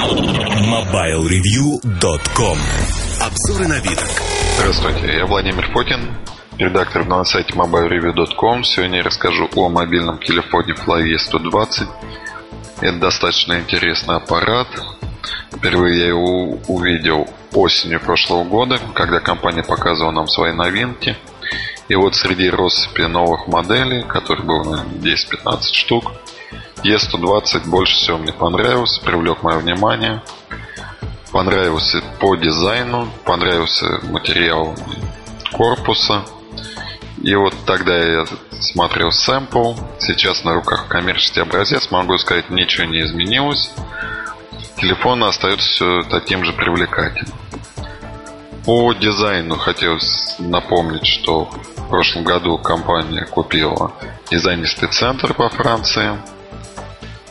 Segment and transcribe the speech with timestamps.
[0.00, 2.58] MobileReview.com
[3.20, 4.00] Обзоры на вид.
[4.56, 6.16] Здравствуйте, я Владимир Фокин,
[6.56, 8.64] редактор на сайте mobilereview.com.
[8.64, 11.86] Сегодня я расскажу о мобильном телефоне Fly E120.
[12.80, 14.68] Это достаточно интересный аппарат.
[15.54, 21.14] Впервые я его увидел осенью прошлого года, когда компания показывала нам свои новинки.
[21.88, 26.10] И вот среди россыпи новых моделей, которых было 10-15 штук,
[26.82, 30.22] E120 больше всего мне понравился, привлек мое внимание.
[31.30, 34.74] Понравился по дизайну, понравился материал
[35.52, 36.24] корпуса.
[37.22, 38.24] И вот тогда я
[38.60, 39.74] смотрел сэмпл.
[39.98, 41.90] Сейчас на руках коммерческий образец.
[41.90, 43.72] Могу сказать, ничего не изменилось.
[44.76, 47.36] Телефон остается таким же привлекательным.
[48.64, 53.92] По дизайну хотелось напомнить, что в прошлом году компания купила
[54.30, 56.18] дизайнерский центр по Франции,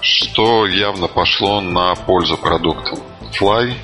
[0.02, 3.00] что явно пошло на пользу продукту.
[3.40, 3.76] Fly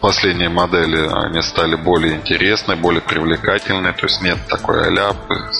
[0.00, 5.50] последние модели они стали более интересные, более привлекательные, то есть нет такой аляпы,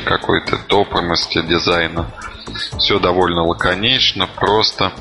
[0.00, 2.10] какой-то топорности дизайна.
[2.78, 4.92] Все довольно лаконично, просто.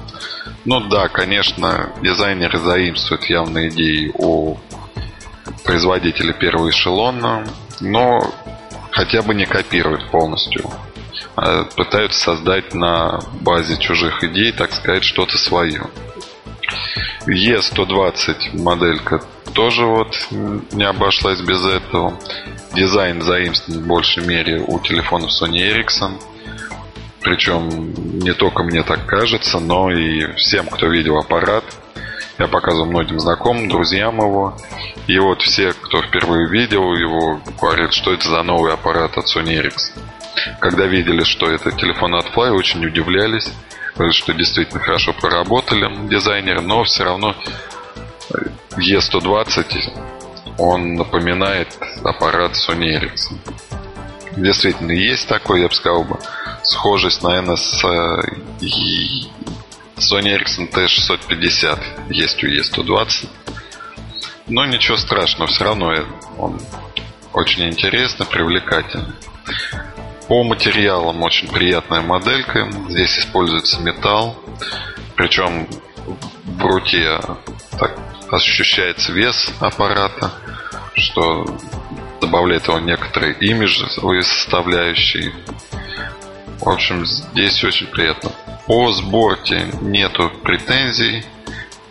[0.66, 4.58] Ну да, конечно, дизайнеры заимствуют явно идеи у
[5.64, 7.46] производителя первого эшелона,
[7.80, 8.20] но
[8.92, 10.70] хотя бы не копируют полностью.
[11.36, 15.88] А пытаются создать на базе чужих идей, так сказать, что-то свое.
[17.26, 19.22] E120 моделька
[19.54, 20.16] тоже вот
[20.72, 22.20] не обошлась без этого.
[22.74, 26.20] Дизайн заимствован в большей мере у телефонов Sony Ericsson.
[27.22, 31.64] Причем не только мне так кажется, но и всем, кто видел аппарат.
[32.38, 34.58] Я показывал многим знакомым, друзьям его.
[35.08, 39.62] И вот все, кто впервые видел его, говорят, что это за новый аппарат от Sony
[39.62, 40.00] Ericsson.
[40.60, 43.52] Когда видели, что это телефон от Fly, очень удивлялись
[44.12, 47.36] что действительно хорошо проработали дизайнеры, но все равно
[48.72, 53.38] E120 он напоминает аппарат Sony Ericsson.
[54.36, 56.18] Действительно, есть такой, я бы сказал бы,
[56.64, 58.40] схожесть, наверное, с Sony
[60.00, 61.80] Ericsson T650
[62.10, 63.30] есть у E120.
[64.48, 65.94] Но ничего страшного, все равно
[66.38, 66.60] он
[67.32, 69.14] очень интересный, привлекательный.
[70.28, 72.70] По материалам очень приятная моделька.
[72.88, 74.36] Здесь используется металл.
[75.16, 75.68] Причем
[76.44, 77.20] в руке
[77.78, 77.98] так
[78.32, 80.32] ощущается вес аппарата,
[80.96, 81.46] что
[82.22, 85.34] добавляет его некоторые имиджевые составляющие.
[86.60, 88.32] В общем, здесь очень приятно.
[88.66, 91.26] По сборке нету претензий.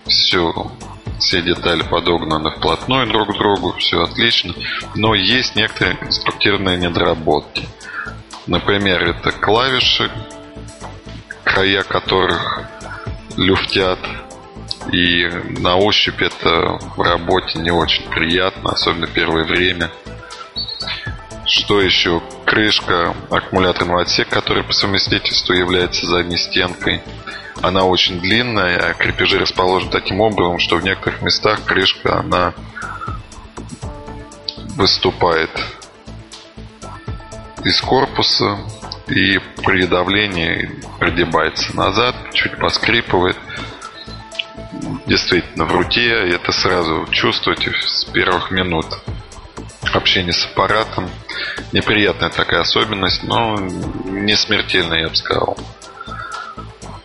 [0.07, 0.73] Все,
[1.21, 4.55] все детали подогнаны вплотную друг к другу, все отлично.
[4.95, 7.69] Но есть некоторые конструктивные недоработки.
[8.47, 10.11] Например, это клавиши,
[11.45, 12.63] края которых
[13.37, 13.99] люфтят.
[14.91, 15.29] И
[15.61, 19.91] на ощупь это в работе не очень приятно, особенно первое время.
[21.47, 22.21] Что еще?
[22.45, 27.01] Крышка аккумуляторного отсека, который по совместительству является задней стенкой.
[27.61, 32.55] Она очень длинная, а крепежи расположены таким образом, что в некоторых местах крышка она
[34.77, 35.51] выступает
[37.65, 38.59] из корпуса
[39.09, 43.37] и при давлении прогибается назад, чуть поскрипывает.
[45.07, 48.87] Действительно, в руке это сразу чувствуете с первых минут
[49.95, 51.11] общения с аппаратом.
[51.73, 55.57] Неприятная такая особенность, но не смертельная, я бы сказал.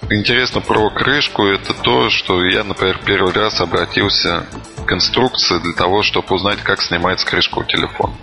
[0.10, 4.46] Интересно про крышку это то, что я, например, первый раз обратился
[4.86, 8.14] к инструкции для того, чтобы узнать, как снимается крышка у телефона.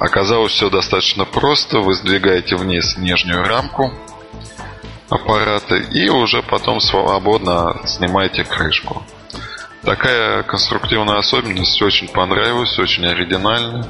[0.00, 1.80] Оказалось все достаточно просто.
[1.80, 3.92] Вы сдвигаете вниз нижнюю рамку
[5.08, 9.02] аппарата и уже потом свободно снимаете крышку.
[9.82, 13.86] Такая конструктивная особенность очень понравилась, очень оригинальная.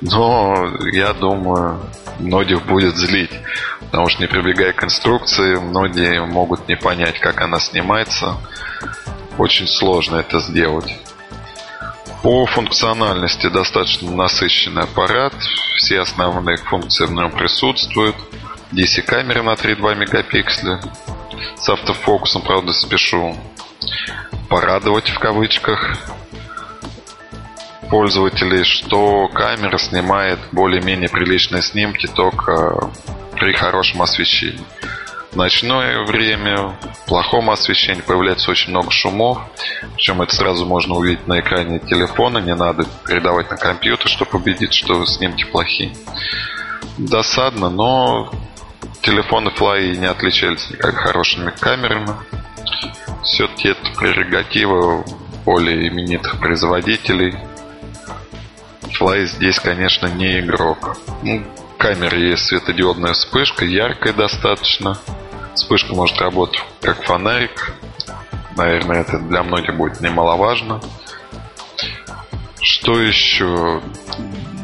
[0.00, 1.80] Но я думаю,
[2.18, 3.32] многих будет злить.
[3.80, 8.36] Потому что не прибегая к конструкции, многие могут не понять, как она снимается.
[9.36, 10.96] Очень сложно это сделать.
[12.22, 15.34] По функциональности достаточно насыщенный аппарат.
[15.76, 18.16] Все основные функции в нем присутствуют.
[18.72, 20.80] DC-камера на 3,2 мегапикселя.
[21.56, 23.36] С автофокусом, правда, спешу
[24.48, 25.98] порадовать в кавычках
[27.90, 32.90] пользователей, что камера снимает более-менее приличные снимки только
[33.38, 34.64] при хорошем освещении
[35.36, 39.38] ночное время, в плохом освещении появляется очень много шумов.
[39.94, 42.38] Причем это сразу можно увидеть на экране телефона.
[42.38, 45.94] Не надо передавать на компьютер, чтобы убедить, что снимки плохие.
[46.98, 48.32] Досадно, но
[49.02, 52.08] телефоны Fly не отличались никак хорошими камерами.
[53.22, 55.04] все-таки это прерогатива
[55.44, 57.34] более именитых производителей.
[58.98, 60.96] Fly здесь, конечно, не игрок.
[61.22, 61.44] Ну,
[61.78, 64.98] камере есть светодиодная вспышка, яркая достаточно.
[65.56, 67.72] Вспышка может работать как фонарик.
[68.56, 70.82] Наверное, это для многих будет немаловажно.
[72.60, 73.80] Что еще?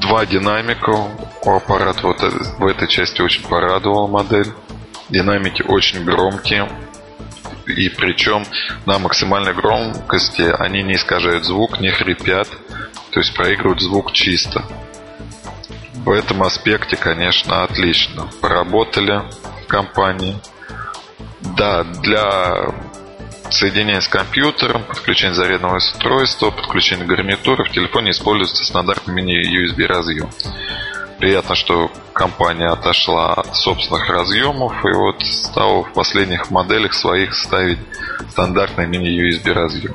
[0.02, 2.06] Два динамика у аппарата.
[2.06, 4.52] Вот в этой части очень порадовала модель.
[5.08, 6.70] Динамики очень громкие.
[7.66, 8.44] И причем
[8.84, 12.48] на максимальной громкости они не искажают звук, не хрипят.
[13.12, 14.64] То есть проигрывают звук чисто.
[15.94, 18.28] В этом аспекте, конечно, отлично.
[18.40, 19.22] Поработали
[19.64, 20.36] в компании.
[21.56, 22.72] Да, для
[23.50, 30.30] соединения с компьютером, подключения зарядного устройства, подключения гарнитуры в телефоне используется стандартный мини-USB разъем.
[31.18, 37.78] Приятно, что компания отошла от собственных разъемов и вот стала в последних моделях своих ставить
[38.30, 39.94] стандартный мини-USB разъем.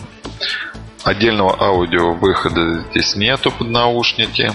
[1.04, 4.52] Отдельного аудио выхода здесь нету под наушники.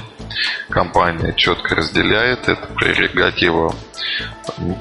[0.71, 3.75] Компания четко разделяет это прерогатива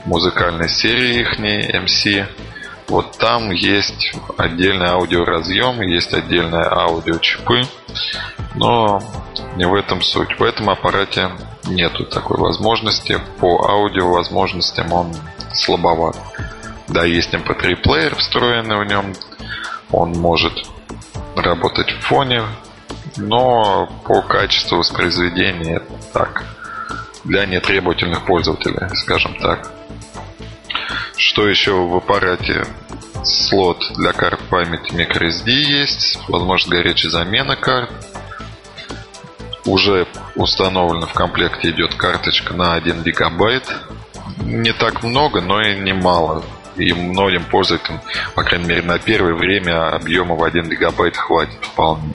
[0.06, 2.26] музыкальной серии их MC.
[2.88, 7.62] Вот там есть отдельный аудиоразъем, есть отдельные аудиочипы,
[8.56, 9.02] но
[9.56, 10.38] не в этом суть.
[10.40, 11.30] В этом аппарате
[11.66, 13.20] нету такой возможности.
[13.40, 15.16] По аудио возможностям он
[15.54, 16.18] слабоват.
[16.88, 19.14] Да, есть MP3 эм плеер встроенный в нем.
[19.92, 20.54] Он может
[21.36, 22.44] работать в фоне,
[23.18, 25.82] но по качеству воспроизведения
[26.14, 26.44] так
[27.24, 29.72] для нетребовательных пользователей, скажем так.
[31.18, 32.66] Что еще в аппарате?
[33.24, 37.92] Слот для карт памяти microSD есть, возможность горячей замены карт.
[39.66, 43.64] Уже установлена в комплекте идет карточка на 1 гигабайт.
[44.44, 46.44] Не так много, но и немало.
[46.78, 48.02] И многим пользователям,
[48.34, 52.14] по крайней мере, на первое время объема в 1 гигабайт хватит вполне.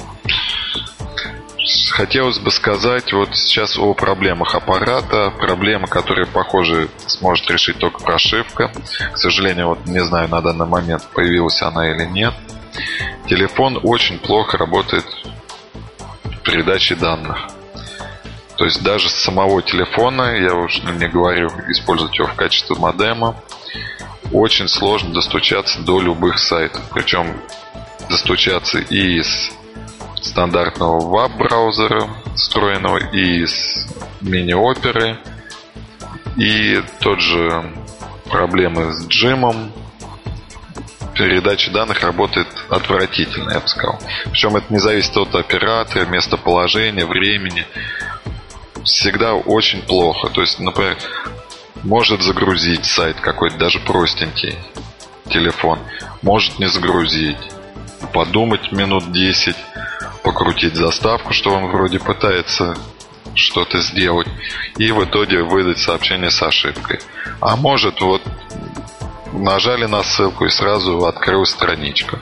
[1.91, 5.33] Хотелось бы сказать вот сейчас о проблемах аппарата.
[5.39, 8.71] Проблема, которая, похоже, сможет решить только прошивка.
[9.13, 12.35] К сожалению, вот не знаю на данный момент, появилась она или нет.
[13.29, 15.05] Телефон очень плохо работает
[16.25, 17.49] в передаче данных.
[18.57, 23.37] То есть даже с самого телефона, я уж не говорю использовать его в качестве модема,
[24.33, 26.83] очень сложно достучаться до любых сайтов.
[26.93, 27.37] Причем
[28.09, 29.51] достучаться и из
[30.27, 33.87] стандартного веб-браузера, встроенного и из
[34.21, 35.19] мини-оперы,
[36.37, 37.65] и тот же
[38.29, 39.73] проблемы с джимом,
[41.15, 43.99] передача данных работает отвратительно, я бы сказал.
[44.31, 47.67] Причем это не зависит от оператора, местоположения, времени.
[48.85, 50.29] Всегда очень плохо.
[50.29, 50.99] То есть, например,
[51.83, 54.57] может загрузить сайт какой-то, даже простенький
[55.31, 55.79] телефон.
[56.23, 57.39] Может не загрузить.
[58.13, 59.57] Подумать минут 10
[60.27, 62.77] покрутить заставку, что он вроде пытается
[63.37, 64.27] что-то сделать,
[64.77, 66.99] и в итоге выдать сообщение с ошибкой.
[67.41, 68.23] А может вот
[69.33, 72.21] нажали на ссылку и сразу открылась страничка.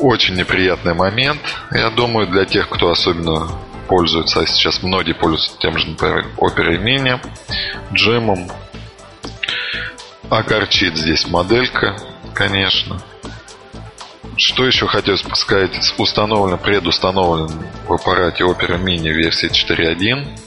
[0.00, 1.40] Очень неприятный момент,
[1.70, 3.52] я думаю, для тех, кто особенно
[3.86, 7.24] пользуется, а сейчас многие пользуются тем же, например, Opera Mini,
[7.92, 8.50] джимом.
[10.28, 11.96] Огорчит здесь моделька,
[12.34, 13.00] конечно.
[14.46, 15.94] Что еще хотелось бы сказать?
[15.96, 17.48] Установлен, предустановлен
[17.86, 20.38] в аппарате Opera Mini версии 4.1.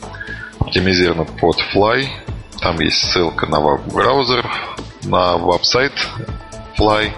[0.59, 2.05] Оптимизирован под Fly.
[2.61, 4.47] Там есть ссылка на веб-браузер,
[5.01, 5.93] на веб-сайт
[6.77, 7.11] Fly.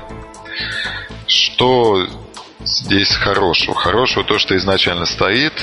[1.28, 2.08] Что
[2.64, 3.76] здесь хорошего?
[3.76, 5.54] Хорошего то, что изначально стоит,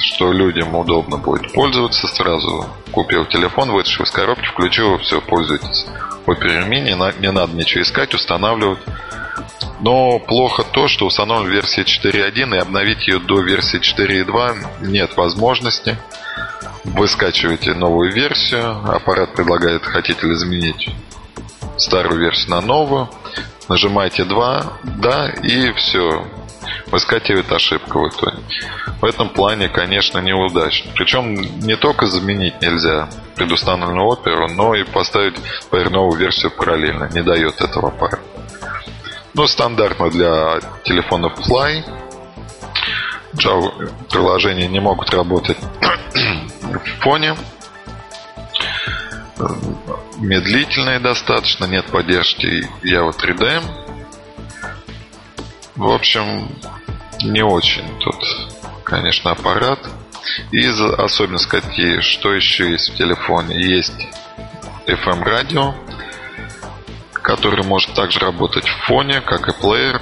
[0.00, 2.06] что людям удобно будет пользоваться.
[2.08, 5.86] Сразу купил телефон, вытащил из коробки, включил, все, пользуйтесь.
[6.26, 8.80] Opera Mini, не надо ничего искать, устанавливать.
[9.80, 15.98] Но плохо то, что установлена версия 4.1 и обновить ее до версии 4.2 нет возможности.
[16.84, 20.88] Вы скачиваете новую версию, аппарат предлагает, хотите ли заменить
[21.76, 23.10] старую версию на новую.
[23.68, 26.24] Нажимаете 2, да, и все.
[26.86, 28.38] Выскакивает ошибка в итоге.
[29.00, 30.92] В этом плане, конечно, неудачно.
[30.94, 35.36] Причем не только заменить нельзя предустановленную оперу, но и поставить
[35.72, 37.10] новую версию параллельно.
[37.12, 38.20] Не дает этого аппарат.
[39.34, 41.84] Ну, стандартно для телефонов Fly.
[43.34, 45.58] Java приложения не могут работать
[46.62, 47.36] в фоне.
[50.18, 53.62] Медлительные достаточно, нет поддержки Java 3D.
[55.74, 56.48] В общем,
[57.26, 58.16] не очень тут,
[58.84, 59.78] конечно, аппарат.
[60.50, 63.60] Из особенностей какие, что еще есть в телефоне?
[63.60, 64.08] Есть
[64.86, 65.74] FM радио,
[67.12, 70.00] который может также работать в фоне, как и плеер.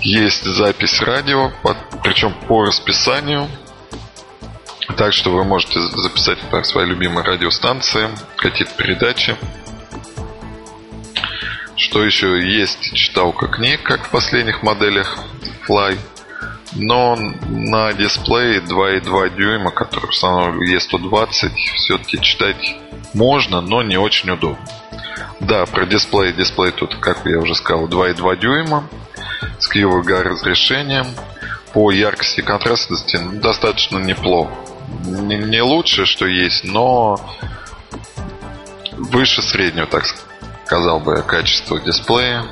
[0.00, 1.50] Есть запись радио,
[2.02, 3.48] причем по расписанию.
[4.96, 9.36] Так что вы можете записать так, свои любимые радиостанции, какие-то передачи.
[11.76, 15.18] Что еще есть читалка книг, как в последних моделях
[15.68, 15.98] Fly.
[16.74, 22.76] Но на дисплее 2,2 дюйма, который основном E120, все-таки читать
[23.12, 24.64] можно, но не очень удобно.
[25.40, 26.32] Да, про дисплей.
[26.32, 28.88] Дисплей тут, как я уже сказал, 2,2 дюйма
[29.58, 31.06] с QVGA разрешением.
[31.72, 34.52] По яркости и контрастности ну, достаточно неплохо.
[35.04, 37.16] Не, не лучшее, что есть, но
[38.92, 40.04] выше среднего, так
[40.66, 42.44] сказал бы качество дисплея.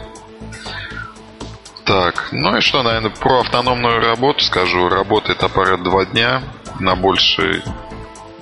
[1.89, 4.91] Так, ну и что, наверное, про автономную работу скажу.
[4.91, 6.43] Работает аппарат два дня,
[6.81, 7.63] на больше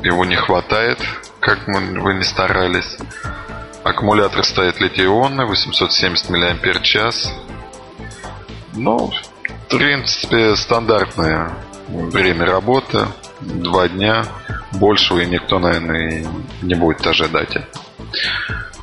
[0.02, 0.98] его не хватает,
[1.38, 2.96] как мы, вы не старались.
[3.84, 7.12] Аккумулятор стоит литий-ионный, 870 мАч.
[8.74, 9.12] Ну,
[9.68, 11.52] в принципе, стандартное
[11.86, 13.06] время работы.
[13.40, 14.24] Два дня.
[14.72, 16.26] Большего и никто, наверное,
[16.62, 17.58] не будет ожидать.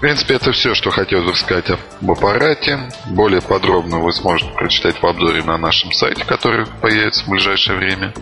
[0.04, 1.80] Принципе, это все, что хотел рассказать об
[2.12, 2.78] аппарате.
[3.06, 8.14] Более подробно вы сможете прочитать в обзоре на нашем сайте, который появится в ближайшее время.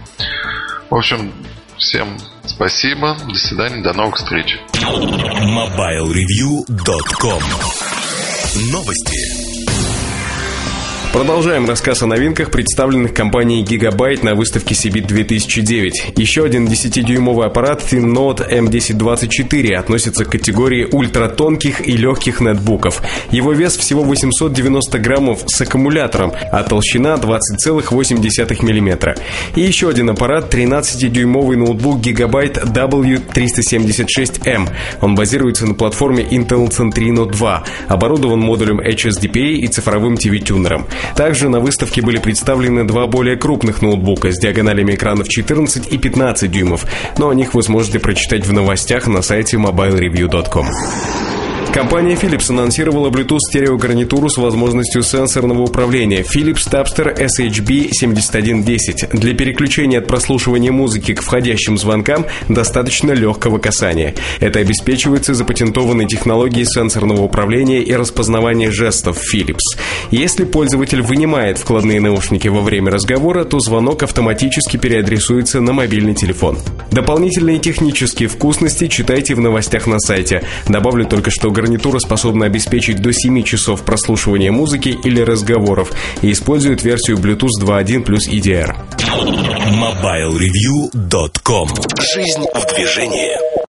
[0.92, 1.34] В общем,
[1.80, 4.60] всем спасибо, до свидания, до новых встреч.
[4.76, 7.42] MobileReview.com
[8.72, 9.31] Новости.
[11.14, 16.14] Продолжаем рассказ о новинках, представленных компанией Gigabyte на выставке CeBIT 2009.
[16.16, 23.02] Еще один 10-дюймовый аппарат ThinNote M1024 относится к категории ультратонких и легких нетбуков.
[23.30, 29.16] Его вес всего 890 граммов с аккумулятором, а толщина 20,8 мм.
[29.56, 34.70] И еще один аппарат 13-дюймовый ноутбук Gigabyte W376M.
[35.02, 40.88] Он базируется на платформе Intel Centrino 2, оборудован модулем HSDPA и цифровым TV-тюнером.
[41.16, 46.52] Также на выставке были представлены два более крупных ноутбука с диагоналями экранов 14 и 15
[46.52, 46.86] дюймов,
[47.18, 51.41] но о них вы сможете прочитать в новостях на сайте mobilereview.com.
[51.74, 59.18] Компания Philips анонсировала Bluetooth стереогарнитуру с возможностью сенсорного управления Philips Tapster SHB7110.
[59.18, 64.16] Для переключения от прослушивания музыки к входящим звонкам достаточно легкого касания.
[64.42, 69.78] Это обеспечивается запатентованной технологией сенсорного управления и распознавания жестов Philips.
[70.12, 76.58] Если пользователь вынимает вкладные наушники во время разговора, то звонок автоматически переадресуется на мобильный телефон.
[76.92, 80.44] Дополнительные технические вкусности читайте в новостях на сайте.
[80.68, 85.92] Добавлю только что гарнитура способна обеспечить до 7 часов прослушивания музыки или разговоров
[86.24, 88.76] и использует версию Bluetooth 2.1 плюс EDR.
[89.70, 93.61] MobileReview.com Жизнь в движении.